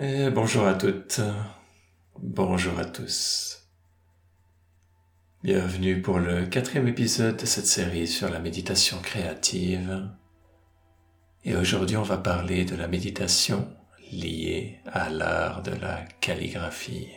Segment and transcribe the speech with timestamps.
[0.00, 1.20] Et bonjour à toutes,
[2.20, 3.68] bonjour à tous.
[5.42, 10.08] Bienvenue pour le quatrième épisode de cette série sur la méditation créative.
[11.44, 13.68] Et aujourd'hui on va parler de la méditation
[14.12, 17.08] liée à l'art de la calligraphie.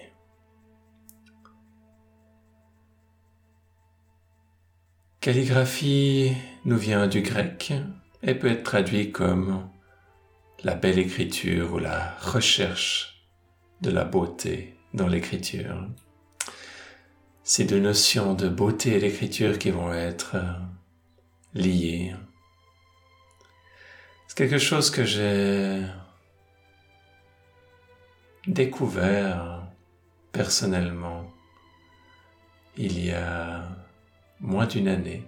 [5.19, 6.31] Calligraphie
[6.65, 7.73] nous vient du grec
[8.23, 9.69] et peut être traduit comme
[10.63, 13.25] la belle écriture ou la recherche
[13.81, 15.87] de la beauté dans l'écriture.
[17.43, 20.53] Ces deux notions de beauté et d'écriture qui vont être euh,
[21.55, 22.13] liées.
[24.27, 25.83] C'est quelque chose que j'ai
[28.47, 29.67] découvert
[30.31, 31.31] personnellement
[32.77, 33.67] il y a
[34.39, 35.27] moins d'une année.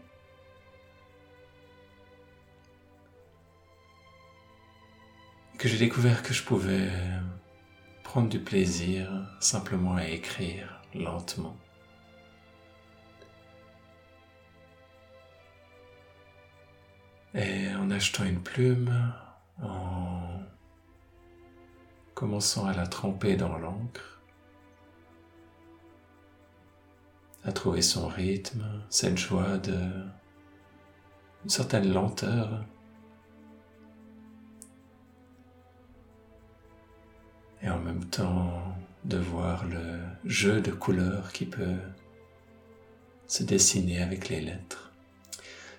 [5.63, 6.91] Que j'ai découvert que je pouvais
[8.04, 9.09] prendre du plaisir
[9.40, 11.55] simplement à écrire lentement.
[17.34, 19.13] Et en achetant une plume,
[19.62, 20.41] en
[22.13, 24.21] commençant à la tremper dans l'encre,
[27.45, 29.79] à trouver son rythme, cette joie de
[31.45, 32.66] une certaine lenteur
[37.64, 38.62] et en même temps
[39.06, 41.78] de voir le jeu de couleurs qui peut
[43.28, 44.92] se dessiner avec les lettres.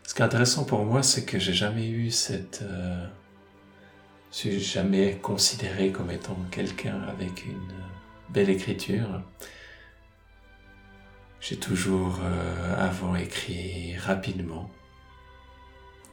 [0.02, 2.62] Ce qui est intéressant pour moi, c'est que j'ai jamais eu cette...
[2.62, 3.06] Euh,
[4.30, 7.72] je suis jamais considéré comme étant quelqu'un avec une
[8.30, 9.22] belle écriture.
[11.40, 14.70] J'ai toujours euh, avant écrit rapidement,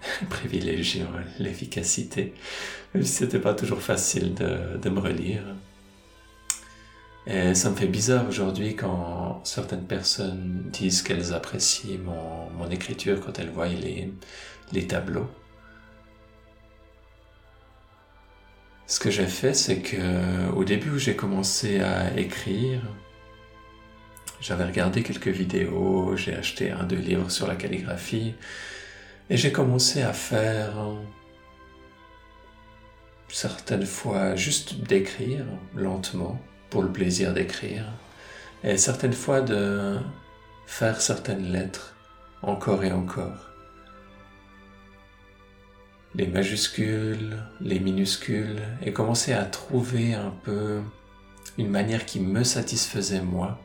[0.29, 1.07] privilégiant
[1.39, 2.33] l'efficacité,
[3.03, 5.43] c'était pas toujours facile de, me relire.
[7.27, 13.21] Et ça me fait bizarre aujourd'hui quand certaines personnes disent qu'elles apprécient mon, mon, écriture
[13.21, 14.11] quand elles voient les,
[14.73, 15.29] les tableaux.
[18.87, 22.81] Ce que j'ai fait, c'est que au début où j'ai commencé à écrire,
[24.41, 28.33] j'avais regardé quelques vidéos, j'ai acheté un, deux livres sur la calligraphie,
[29.31, 30.73] et j'ai commencé à faire
[33.29, 36.37] certaines fois juste d'écrire lentement
[36.69, 37.85] pour le plaisir d'écrire
[38.61, 39.97] et certaines fois de
[40.65, 41.95] faire certaines lettres
[42.41, 43.51] encore et encore.
[46.13, 50.81] Les majuscules, les minuscules et commencer à trouver un peu
[51.57, 53.61] une manière qui me satisfaisait moi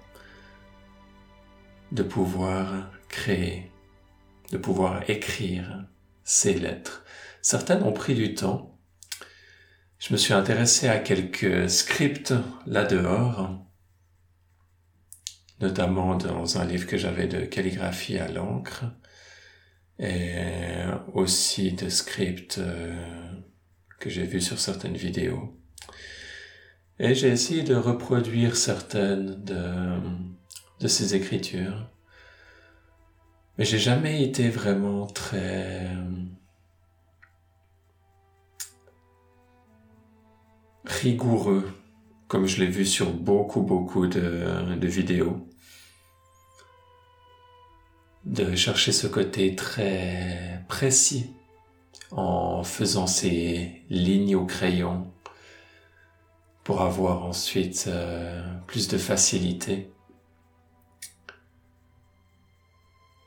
[1.90, 3.72] de pouvoir créer
[4.50, 5.86] de pouvoir écrire
[6.24, 7.04] ces lettres.
[7.42, 8.78] Certaines ont pris du temps.
[9.98, 12.34] Je me suis intéressé à quelques scripts
[12.66, 13.64] là-dehors,
[15.60, 18.84] notamment dans un livre que j'avais de calligraphie à l'encre,
[19.98, 20.34] et
[21.14, 22.94] aussi de scripts euh,
[23.98, 25.58] que j'ai vus sur certaines vidéos.
[26.98, 29.98] Et j'ai essayé de reproduire certaines de,
[30.80, 31.90] de ces écritures.
[33.58, 35.88] Mais j'ai jamais été vraiment très
[40.84, 41.68] rigoureux,
[42.28, 45.48] comme je l'ai vu sur beaucoup, beaucoup de, vidéos.
[48.24, 51.30] De chercher ce côté très précis
[52.10, 55.10] en faisant ces lignes au crayon
[56.64, 59.90] pour avoir ensuite euh, plus de facilité.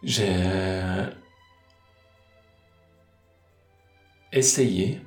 [0.01, 1.05] J'ai euh,
[4.31, 5.01] essayé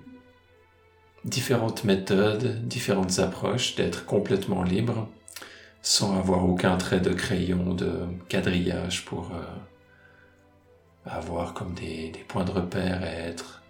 [1.25, 5.09] différentes méthodes, différentes approches d'être complètement libre
[5.81, 9.43] sans avoir aucun trait de crayon, de quadrillage pour euh,
[11.07, 13.63] avoir comme des, points de repère et être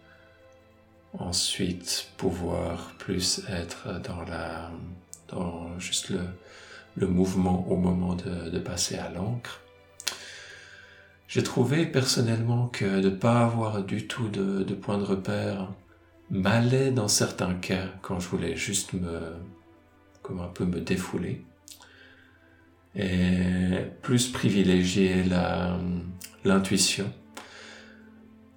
[1.18, 4.70] ensuite pouvoir plus être dans la
[5.28, 9.61] dans juste le, mouvement au moment de passer à l'encre.
[11.32, 15.72] J'ai trouvé personnellement que de ne pas avoir du tout de, point de repère
[16.28, 19.32] m'allait dans certains cas quand je voulais juste me,
[20.28, 21.42] un peu me défouler
[22.94, 25.24] et plus privilégier
[26.44, 27.10] l'intuition.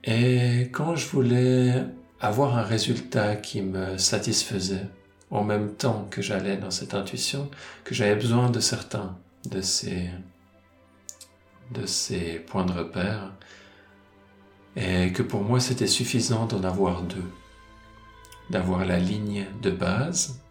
[0.04, 1.82] Et quand je voulais
[2.20, 4.88] avoir un résultat qui me satisfaisait,
[5.32, 7.50] en même temps que j'allais dans cette intuition,
[7.86, 9.18] que j'avais besoin de certains
[9.50, 10.10] de ces
[11.72, 13.32] de ces points de repère
[14.76, 17.32] et que pour moi c'était suffisant d'en avoir deux,
[18.50, 20.42] d'avoir la ligne de base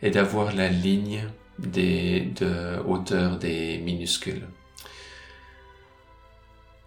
[0.00, 1.28] et d'avoir la ligne
[1.58, 4.46] des, de hauteur des minuscules.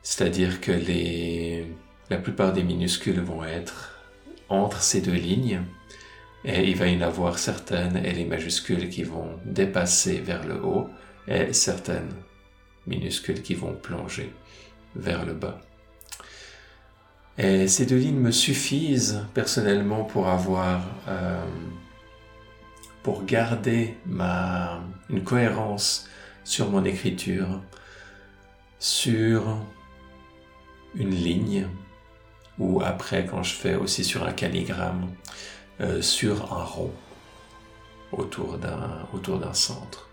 [0.01, 1.67] C'est-à-dire que les,
[2.09, 3.99] la plupart des minuscules vont être
[4.49, 5.61] entre ces deux lignes
[6.43, 10.63] et il va y en avoir certaines et les majuscules qui vont dépasser vers le
[10.63, 10.89] haut
[11.27, 12.13] et certaines
[12.87, 14.33] minuscules qui vont plonger
[14.95, 15.61] vers le bas.
[17.37, 21.45] Et ces deux lignes me suffisent personnellement pour avoir, euh,
[23.03, 26.07] pour garder ma, une cohérence
[26.45, 27.61] sur mon écriture,
[28.79, 29.57] sur
[30.95, 31.67] une ligne,
[32.57, 35.09] ou après quand je fais aussi sur un calligramme,
[35.81, 36.93] euh, sur un rond
[38.13, 40.04] autour d'un autour d'un centre.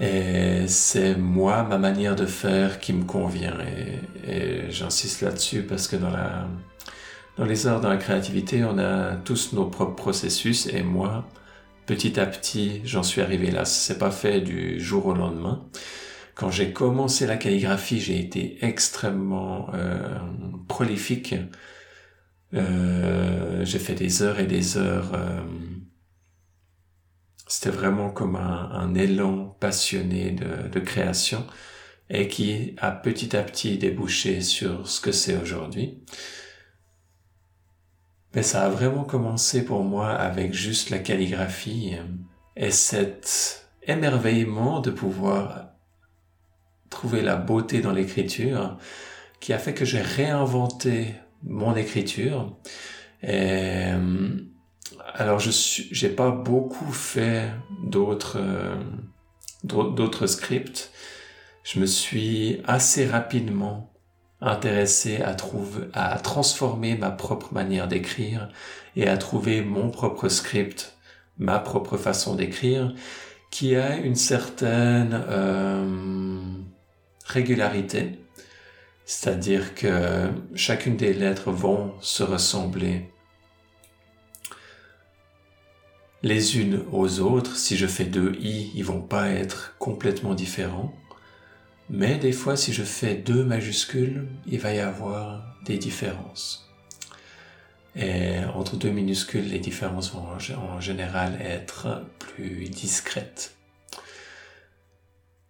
[0.00, 3.56] Et c'est moi, ma manière de faire qui me convient.
[4.26, 6.46] Et, j'insiste là-dessus parce que dans, la,
[7.36, 10.66] dans les arts, dans la créativité, on a tous nos propres processus.
[10.68, 11.28] Et moi,
[11.86, 13.64] petit à petit, j'en suis arrivé là.
[13.64, 15.66] C'est pas fait du jour au lendemain.
[16.34, 20.18] Quand j'ai commencé la calligraphie, j'ai été extrêmement euh,
[20.68, 21.34] prolifique.
[22.54, 25.12] Euh, j'ai fait des heures et des heures.
[25.14, 25.42] Euh,
[27.50, 31.44] c'était vraiment comme un, élan passionné de, de, création
[32.08, 35.98] et qui a petit à petit débouché sur ce que c'est aujourd'hui.
[38.34, 41.96] Mais ça a vraiment commencé pour moi avec juste la calligraphie
[42.56, 45.70] et cet émerveillement de pouvoir
[46.88, 48.78] trouver la beauté dans l'écriture
[49.40, 52.56] qui a fait que j'ai réinventé mon écriture.
[53.24, 53.90] Et,
[55.14, 57.50] alors je j'ai pas beaucoup fait
[57.84, 58.76] d'autres euh,
[59.64, 60.90] d'autres scripts.
[61.62, 63.92] Je me suis assez rapidement
[64.40, 68.48] intéressé à trouver à transformer ma propre manière d'écrire
[68.96, 70.96] et à trouver mon propre script,
[71.38, 72.94] ma propre façon d'écrire
[73.50, 76.40] qui a une certaine euh,
[77.26, 78.20] régularité,
[79.04, 83.10] c'est-à-dire que chacune des lettres vont se ressembler
[86.22, 87.56] les unes aux autres.
[87.56, 90.94] Si je fais deux i, ils vont pas être complètement différents.
[91.88, 96.70] Mais des fois, si je fais deux majuscules, il va y avoir des différences.
[97.96, 100.24] Et entre deux minuscules, les différences vont
[100.56, 103.56] en général être plus discrètes.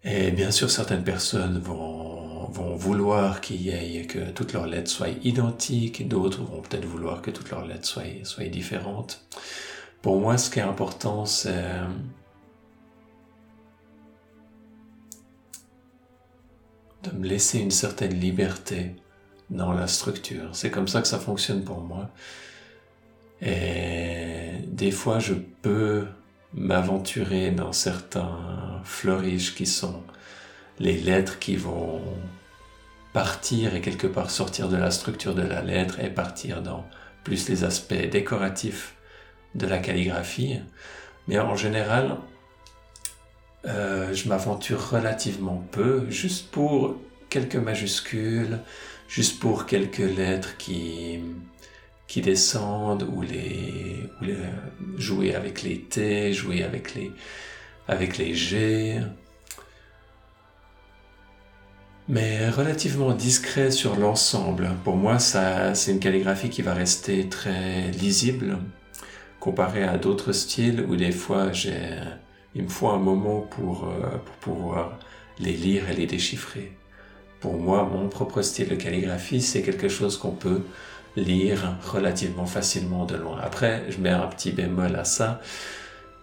[0.02, 4.90] Et bien sûr, certaines personnes vont, vont vouloir qu'il y ait que toutes leurs lettres
[4.90, 9.22] soient identiques, d'autres vont peut-être vouloir que toutes leurs lettres soient, soient différentes.
[10.02, 11.64] Pour moi, ce qui est important, c'est
[17.02, 18.94] de me laisser une certaine liberté
[19.50, 20.50] dans la structure.
[20.52, 22.10] C'est comme ça que ça fonctionne pour moi.
[23.42, 26.06] Et des fois, je peux
[26.54, 30.02] m'aventurer dans certains fleuriges qui sont
[30.78, 32.00] les lettres qui vont
[33.12, 36.86] partir et quelque part sortir de la structure de la lettre et partir dans
[37.24, 38.94] plus les aspects décoratifs
[39.54, 40.60] de la calligraphie.
[41.28, 42.16] Mais en général,
[43.66, 46.96] euh, je m'aventure relativement peu, juste pour
[47.28, 48.58] quelques majuscules,
[49.08, 51.20] juste pour quelques lettres qui,
[52.06, 54.36] qui descendent ou les, ou les
[54.96, 57.12] jouer avec les T, jouer avec les,
[57.86, 59.00] avec les G.
[62.08, 64.70] Mais relativement discret sur l'ensemble.
[64.82, 68.58] Pour moi, ça, c'est une calligraphie qui va rester très lisible
[69.40, 71.98] comparé à d'autres styles où des fois j'ai,
[72.54, 74.98] il me faut un moment pour, euh, pour pouvoir
[75.38, 76.72] les lire et les déchiffrer.
[77.40, 80.62] Pour moi, mon propre style de calligraphie, c'est quelque chose qu'on peut
[81.16, 83.38] lire relativement facilement de loin.
[83.42, 85.40] Après, je mets un petit bémol à ça,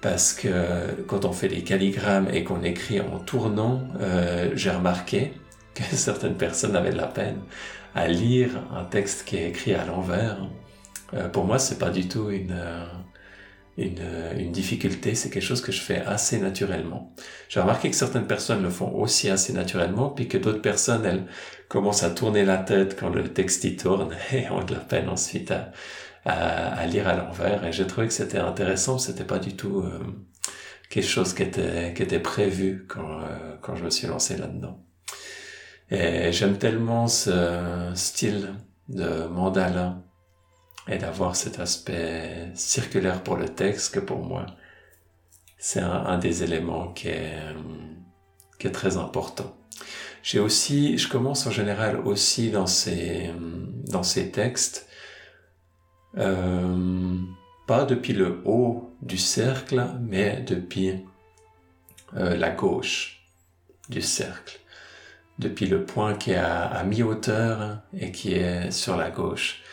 [0.02, 5.34] parce que quand on fait des calligrammes et qu'on écrit en tournant, euh, j'ai remarqué
[5.74, 7.40] que certaines personnes avaient de la peine
[7.96, 10.38] à lire un texte qui est écrit à l'envers.
[11.14, 12.56] Euh, pour moi, c'est pas du tout une,
[13.78, 14.04] une,
[14.38, 17.14] une, difficulté, c'est quelque chose que je fais assez naturellement.
[17.48, 21.26] J'ai remarqué que certaines personnes le font aussi assez naturellement, puis que d'autres personnes, elles
[21.68, 25.10] commencent à tourner la tête quand le texte y tourne et ont de la peine
[25.10, 25.72] ensuite à,
[26.26, 27.64] à, à lire à l'envers.
[27.66, 30.00] Et j'ai trouvé que c'était intéressant, c'était pas du tout euh,
[30.90, 34.84] quelque chose qui était, qui était prévu quand, euh, quand je me suis lancé là-dedans.
[35.90, 38.56] Et j'aime tellement ce style
[38.90, 40.02] de mandala
[40.88, 44.46] et d'avoir cet aspect circulaire pour le texte que pour moi,
[45.58, 47.40] c'est un, des éléments qui est,
[48.60, 49.56] qui est très important.
[50.24, 53.32] J'ai aussi, je commence en général aussi dans ces,
[53.86, 54.88] dans ces textes,
[56.18, 57.18] euh,
[57.68, 61.06] pas depuis le haut du cercle, mais depuis
[62.16, 63.28] euh, la gauche
[63.90, 64.60] du cercle,
[65.40, 69.64] depuis le point qui est à mi-hauteur et qui est sur la gauche.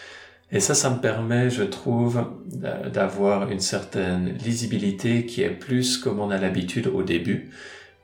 [0.54, 6.20] Et ça, ça me permet, je trouve, d'avoir une certaine lisibilité qui est plus comme
[6.20, 7.50] on a l'habitude au début,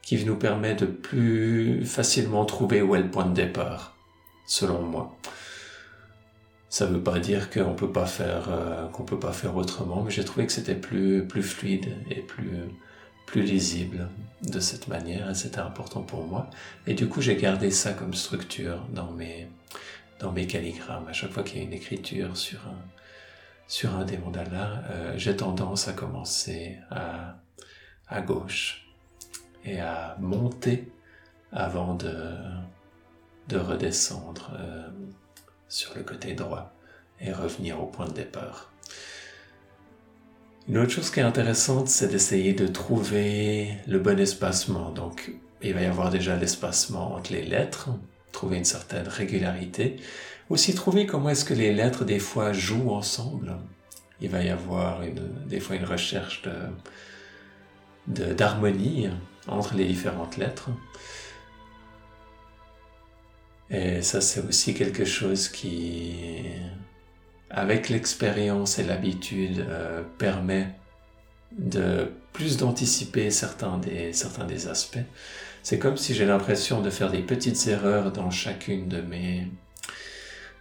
[0.03, 3.97] qui nous permet de plus facilement trouver où est le point de départ,
[4.47, 5.17] selon moi.
[6.69, 10.45] Ça ne veut pas dire qu'on peut euh, peut pas faire autrement, mais j'ai trouvé
[10.47, 12.51] que c'était plus plus fluide et plus
[13.27, 14.09] plus lisible
[14.43, 16.51] de cette manière, et c'était important pour moi.
[16.89, 19.47] Et du coup, j'ai gardé ça comme structure dans mes
[20.21, 21.09] dans mes calligrammes.
[21.09, 22.79] À chaque fois qu'il y a une écriture sur un
[23.67, 27.37] sur un des mandalas, euh, j'ai tendance à commencer à
[28.09, 28.89] à gauche
[29.65, 30.93] et à monter
[31.53, 32.35] avant de
[33.49, 34.53] de redescendre.
[34.55, 34.89] Euh,
[35.71, 36.75] sur le côté droit
[37.21, 38.71] et revenir au point de départ.
[40.69, 44.91] Une autre chose qui est intéressante, c'est d'essayer de trouver le bon espacement.
[44.91, 47.91] Donc, il va y avoir déjà l'espacement entre les lettres,
[48.33, 49.97] trouver une certaine régularité.
[50.49, 53.57] Aussi trouver comment est-ce que les lettres des fois jouent ensemble.
[54.21, 55.01] Il va y avoir
[55.47, 56.43] des fois une recherche
[58.07, 59.09] de, d'harmonie
[59.47, 60.71] entre les différentes lettres.
[63.71, 66.43] Et ça, c'est aussi quelque chose qui,
[67.51, 70.75] avec l'expérience et l'habitude, euh, permet
[71.53, 74.99] de plus d'anticiper certains des, certains des aspects.
[75.63, 79.47] C'est comme si j'ai l'impression de faire des petites erreurs dans chacune de mes,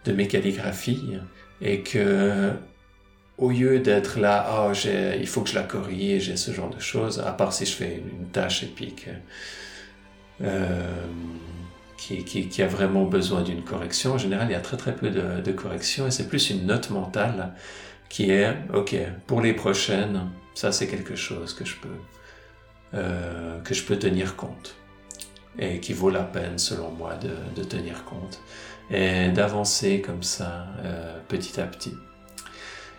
[0.04, 1.18] de mes calligraphies
[1.60, 2.52] et que
[3.38, 4.72] au lieu d'être là, oh,
[5.18, 7.72] il faut que je la corrige, j'ai ce genre de choses, à part si je
[7.72, 9.08] fais une, tâche épique.
[10.42, 11.06] Euh,
[11.96, 14.14] qui, a vraiment besoin d'une correction.
[14.14, 16.66] En général, il y a très très peu de, de corrections et c'est plus une
[16.66, 17.52] note mentale
[18.08, 21.88] qui est, ok, pour les prochaines, ça c'est quelque chose que je peux,
[22.94, 24.74] euh, que je peux tenir compte
[25.58, 27.30] et qui vaut la peine selon moi de,
[27.60, 28.40] de tenir compte
[28.90, 31.94] et d'avancer comme ça euh, petit à petit.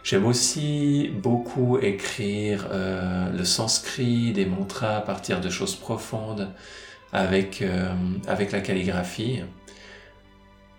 [0.03, 6.49] J'aime aussi beaucoup écrire euh, le sanskrit, des mantras à partir de choses profondes
[7.13, 7.93] avec, euh,
[8.27, 9.41] avec la calligraphie.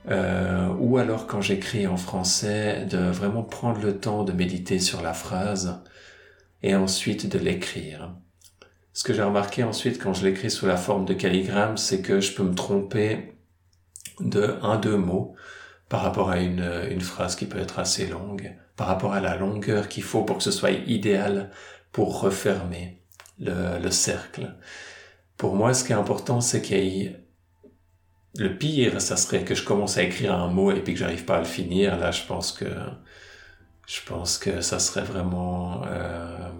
[0.08, 5.02] Euh, ou alors quand j'écris en français, de vraiment prendre le temps de méditer sur
[5.02, 5.80] la phrase
[6.64, 8.12] et ensuite de l'écrire.
[8.92, 12.20] Ce que j'ai remarqué ensuite quand je l'écris sous la forme de calligramme, c'est que
[12.20, 13.34] je peux me tromper
[14.20, 15.34] de un, deux mots
[15.88, 19.36] par rapport à une, une phrase qui peut être assez longue, par rapport à la
[19.36, 21.50] longueur qu'il faut pour que ce soit idéal
[21.90, 23.02] pour refermer
[23.38, 24.54] le, le cercle.
[25.36, 27.18] Pour moi, ce qui est important, c'est qu'il y ait...
[28.38, 31.26] Le pire, ça serait que je commence à écrire un mot et puis que j'arrive
[31.26, 31.98] pas à le finir.
[31.98, 32.64] Là, je pense que
[33.86, 36.51] je pense que ça serait vraiment euh,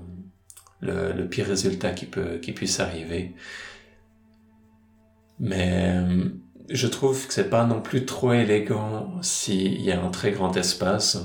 [0.82, 3.34] le, pire résultat qui peut qui puisse arriver.
[5.40, 5.94] Mais
[6.68, 10.56] je trouve que c'est pas non plus trop élégant s'il y a un très grand
[10.56, 11.18] espace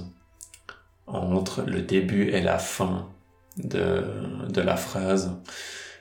[1.06, 3.10] entre le début et la fin
[3.58, 4.04] de,
[4.50, 5.32] de la phrase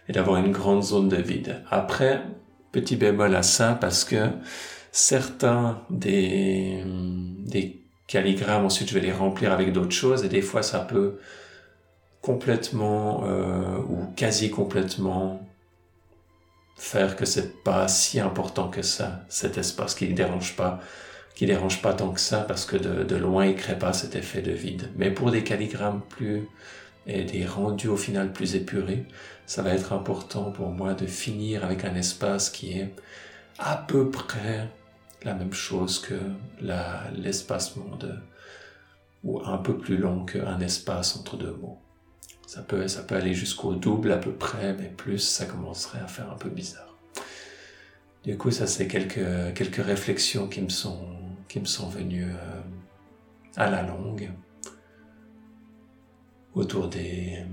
[0.09, 1.63] et d'avoir une grande zone de vide.
[1.71, 2.23] Après,
[2.73, 4.31] petit bémol à ça parce que
[4.93, 6.83] certains des,
[7.45, 11.19] des calligrammes, ensuite je vais les remplir avec d'autres choses et des fois ça peut
[12.27, 15.49] complètement euh, ou quasi complètement
[16.77, 20.81] faire que c'est pas si important que ça, cet espace qui ne dérange pas,
[21.37, 24.43] qui dérange pas tant que ça parce que de, loin il crée pas cet effet
[24.43, 24.91] de vide.
[24.97, 26.49] Mais pour des calligrammes plus
[27.07, 29.05] et des rendus au final plus épurés,
[29.47, 32.93] ça va être important pour moi de finir avec un espace qui est
[33.61, 34.69] à peu près
[35.23, 36.19] la même chose que
[37.17, 38.11] l'espacement de
[39.23, 41.81] ou un peu plus long qu'un espace entre deux mots.
[42.47, 46.07] Ça peut, ça peut aller jusqu'au double à peu près, mais plus ça commencerait à
[46.07, 46.97] faire un peu bizarre.
[48.25, 51.09] Du coup, ça c'est quelques, quelques réflexions qui me sont,
[51.49, 52.61] qui me sont venues euh,
[53.57, 54.31] à la longue
[56.55, 57.45] autour des,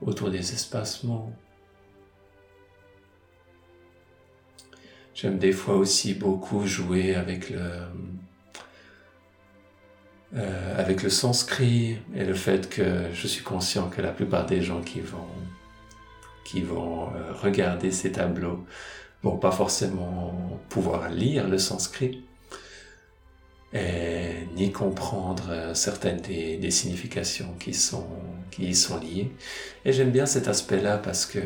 [0.00, 1.32] autour des espacements.
[5.14, 7.88] J'aime des fois aussi beaucoup jouer avec le,
[10.34, 14.60] euh, avec le sanskrit et le fait que je suis conscient que la plupart des
[14.60, 15.28] gens qui vont,
[16.44, 18.64] qui vont euh, regarder ces tableaux
[19.22, 22.24] vont pas forcément pouvoir lire le sanskrit
[23.72, 28.08] et ni comprendre euh, certaines des, des significations qui sont
[28.50, 29.30] qui y sont liées.
[29.84, 31.38] Et j'aime bien cet aspect-là parce que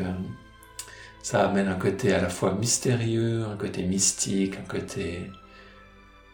[1.21, 5.29] ça amène un côté à la fois mystérieux, un côté mystique, un côté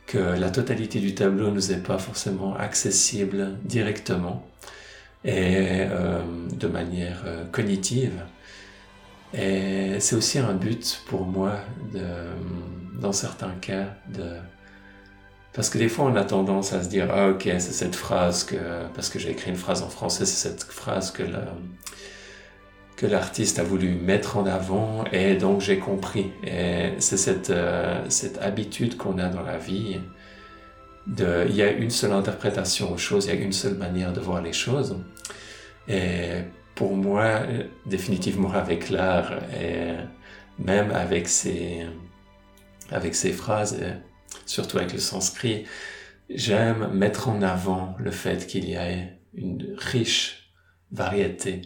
[0.07, 4.43] que la totalité du tableau nous est pas forcément accessible directement.
[5.25, 5.85] et
[6.53, 8.13] de manière cognitive.
[9.33, 11.55] Et c'est aussi un but pour moi,
[13.01, 14.37] dans certains cas, de
[15.57, 18.43] parce que des fois, on a tendance à se dire, ah ok, c'est cette phrase
[18.43, 18.57] que,
[18.93, 21.23] parce que j'ai écrit une phrase en français, c'est cette phrase que
[22.97, 26.31] que l'artiste a voulu mettre en avant et donc j'ai compris.
[26.99, 30.01] C'est cette, euh, cette habitude qu'on a dans la vie.
[31.07, 34.19] Il y a une seule interprétation aux choses, il y a une seule manière de
[34.19, 34.97] voir les choses.
[35.87, 36.41] Et
[36.75, 37.43] pour moi,
[37.85, 39.93] définitivement avec l'art et
[40.59, 41.85] même avec ces,
[42.91, 43.77] avec ces phrases,
[44.45, 45.65] surtout avec le sanskrit,
[46.29, 50.51] j'aime mettre en avant le fait qu'il y ait une riche
[50.91, 51.61] variété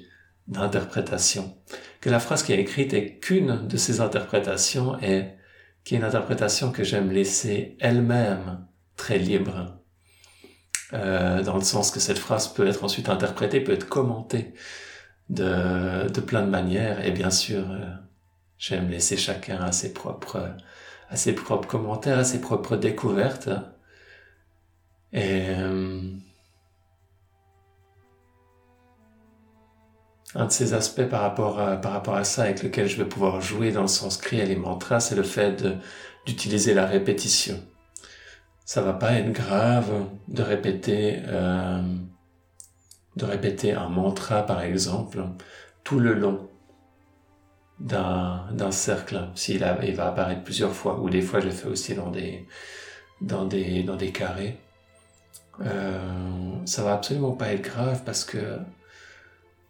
[0.52, 1.58] d'interprétations.
[2.02, 5.30] Que la phrase qui est écrite est qu'une de ces interprétations et
[5.84, 8.66] qui est une interprétation que j'aime laisser elle-même
[8.96, 9.78] très libre.
[10.94, 14.54] Euh, dans le sens que cette phrase peut être ensuite interprétée, peut être commentée
[15.30, 17.06] de, de plein de manières.
[17.06, 17.86] Et bien sûr, euh,
[18.58, 20.56] j'aime laisser chacun à ses propres
[21.12, 23.50] à ses propres commentaires, à ses propres découvertes.
[25.14, 26.02] Et euh,
[30.36, 33.06] un de ces aspects par rapport à, par rapport à ça avec lequel je vais
[33.06, 35.64] pouvoir jouer dans le sanskrit et les mantras, c'est le fait
[36.26, 37.60] d'utiliser la répétition.
[38.66, 39.92] Ça va pas être grave
[40.28, 41.82] de répéter euh,
[43.18, 45.24] de répéter un mantra par exemple
[45.84, 46.48] tout le long
[47.80, 51.96] d'un cercle, s'il il va apparaître plusieurs fois, ou des fois je le fais aussi
[51.96, 52.46] dans des,
[53.22, 54.58] dans des, dans des carrés.
[55.62, 56.00] Euh,
[56.66, 58.60] ça va absolument pas être grave parce que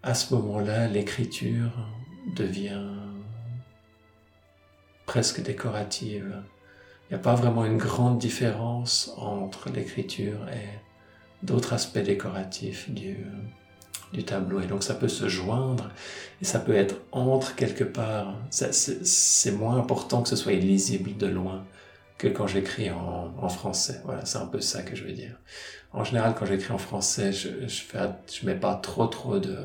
[0.03, 1.71] à ce moment-là, l'écriture
[2.35, 2.81] devient
[5.05, 6.41] presque décorative.
[7.09, 13.17] Il n'y a pas vraiment une grande différence entre l'écriture et d'autres aspects décoratifs du,
[14.25, 14.61] tableau.
[14.61, 15.91] Et donc ça peut se joindre
[16.41, 18.35] et ça peut être entre quelque part.
[18.49, 21.65] C'est moins important que ce soit lisible de loin
[22.17, 24.01] que quand j'écris en, français.
[24.05, 25.35] Voilà, c'est un peu ça que je veux dire.
[25.93, 27.99] En général, quand j'écris en français, je, je, fais,
[28.31, 29.57] je mets pas trop trop de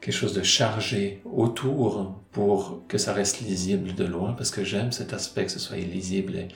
[0.00, 4.92] quelque chose de chargé autour pour que ça reste lisible de loin parce que j'aime
[4.92, 6.48] cet aspect que ce soit lisible et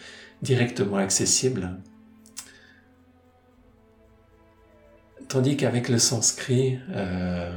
[0.42, 1.76] directement accessible
[5.32, 7.50] Tandis qu'avec le sanskrit, euh,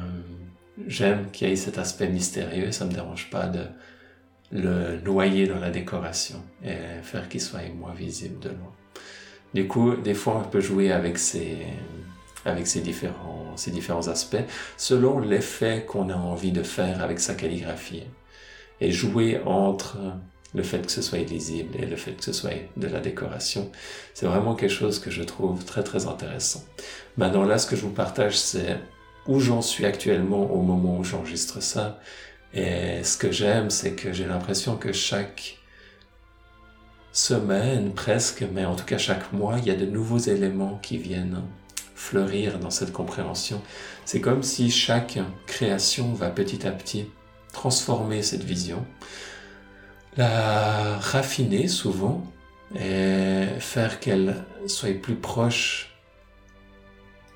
[0.88, 3.66] j'aime qu'il y ait cet aspect mystérieux, ça me dérange pas de
[4.54, 8.72] le noyer dans la décoration et faire qu'il soit moins visible de loin.
[9.56, 11.56] Du coup, des fois, on peut jouer avec ces,
[12.82, 13.56] différents,
[14.10, 14.44] aspects
[14.76, 18.04] selon l'effet qu'on a envie de faire avec sa calligraphie
[18.82, 19.96] et jouer entre
[20.54, 23.72] le fait que ce soit lisible et le fait que ce soit de la décoration.
[24.14, 26.66] C'est vraiment quelque chose que je trouve très très intéressant.
[27.16, 28.78] Maintenant là, ce que je vous partage, c'est
[29.26, 32.02] où j'en suis actuellement au moment où j'enregistre ça.
[32.54, 35.60] Et ce que j'aime, c'est que j'ai l'impression que chaque
[37.16, 40.98] semaine presque, mais en tout cas chaque mois, il y a de nouveaux éléments qui
[40.98, 41.42] viennent
[41.96, 43.62] fleurir dans cette compréhension.
[44.04, 47.08] C'est comme si chaque création va petit à petit
[47.54, 48.86] transformer cette vision
[50.18, 52.24] la raffiner souvent
[52.74, 55.94] et faire qu'elle soit plus proche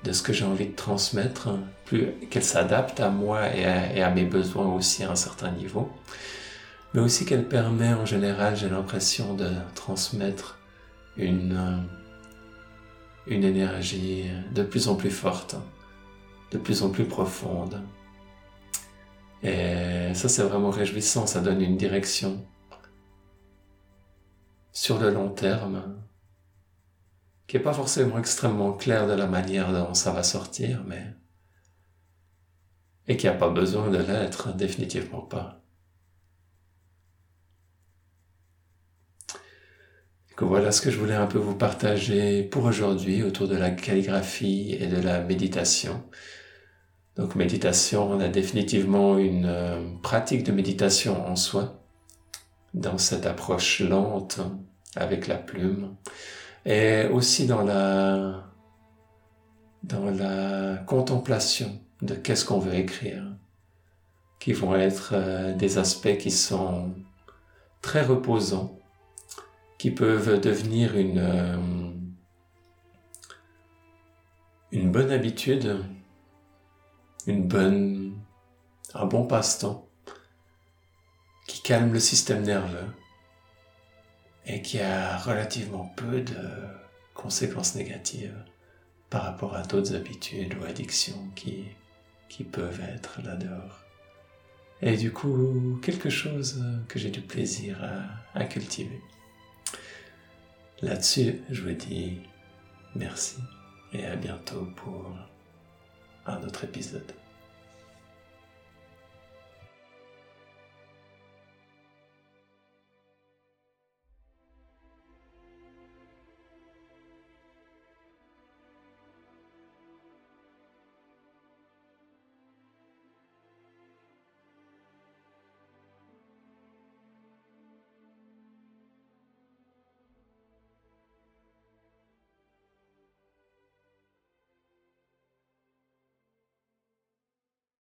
[0.04, 1.50] de ce que j'ai envie de transmettre,
[1.84, 5.90] plus qu'elle s'adapte à moi et à, mes besoins aussi à un certain niveau,
[6.92, 10.58] mais aussi qu'elle permet en général, j'ai l'impression de transmettre
[11.16, 11.86] une,
[13.26, 15.56] une énergie de plus en plus forte,
[16.50, 17.82] de plus en plus profonde.
[19.42, 22.44] Et ça c'est vraiment réjouissant, ça donne une direction
[24.72, 25.96] sur le long terme,
[27.46, 31.14] qui n'est pas forcément extrêmement clair de la manière dont ça va sortir, mais
[33.08, 35.59] et qui n'a pas besoin de l'être, définitivement pas.
[40.42, 44.74] Voilà ce que je voulais un peu vous partager pour aujourd'hui autour de la calligraphie
[44.80, 46.02] et de la méditation.
[47.16, 51.84] Donc méditation, on a définitivement une euh, pratique de méditation en soi,
[52.72, 54.40] dans cette approche lente
[54.96, 55.96] avec la plume
[56.64, 58.46] et aussi dans la
[59.82, 63.24] dans la contemplation de qu'est-ce qu'on veut écrire
[64.38, 66.94] qui vont être euh, des aspects qui sont
[67.82, 68.79] très reposants
[69.80, 71.56] qui peuvent devenir une, euh,
[74.72, 75.82] une bonne habitude,
[77.26, 78.14] une bonne,
[78.92, 79.88] un bon passe-temps
[81.46, 82.92] qui calme le système nerveux
[84.44, 86.50] et qui a relativement peu de
[87.14, 88.44] conséquences négatives
[89.08, 91.64] par rapport à d'autres habitudes ou addictions qui,
[92.28, 93.80] qui peuvent être là-dehors.
[94.82, 97.82] Et du coup, quelque chose que j'ai du plaisir
[98.34, 99.00] à cultiver.
[100.82, 102.20] Là-dessus, je vous dis
[102.94, 103.36] merci
[103.92, 105.14] et à bientôt pour
[106.24, 107.12] un autre épisode.